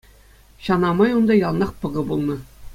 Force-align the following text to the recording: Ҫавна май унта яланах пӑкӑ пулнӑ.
Ҫавна 0.67 0.91
май 1.01 1.15
унта 1.19 1.37
яланах 1.39 1.71
пӑкӑ 1.85 2.01
пулнӑ. 2.11 2.37